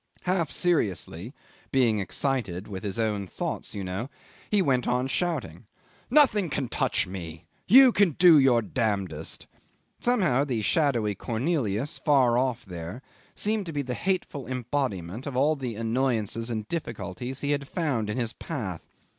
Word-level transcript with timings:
Half 0.23 0.49
seriously 0.49 1.31
(being 1.71 1.99
excited 1.99 2.67
with 2.67 2.81
his 2.83 2.97
own 2.97 3.27
thoughts, 3.27 3.75
you 3.75 3.83
know) 3.83 4.09
he 4.49 4.59
went 4.59 4.87
on 4.87 5.05
shouting, 5.05 5.67
"Nothing 6.09 6.49
can 6.49 6.69
touch 6.69 7.05
me! 7.05 7.45
You 7.67 7.91
can 7.91 8.13
do 8.17 8.39
your 8.39 8.63
damnedest." 8.63 9.45
Somehow 9.99 10.43
the 10.43 10.63
shadowy 10.63 11.13
Cornelius 11.13 11.99
far 11.99 12.35
off 12.39 12.65
there 12.65 13.03
seemed 13.35 13.67
to 13.67 13.73
be 13.73 13.83
the 13.83 13.93
hateful 13.93 14.47
embodiment 14.47 15.27
of 15.27 15.37
all 15.37 15.55
the 15.55 15.75
annoyances 15.75 16.49
and 16.49 16.67
difficulties 16.67 17.41
he 17.41 17.51
had 17.51 17.67
found 17.67 18.09
in 18.09 18.17
his 18.17 18.33
path. 18.33 18.87